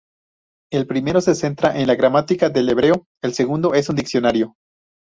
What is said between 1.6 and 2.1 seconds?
en la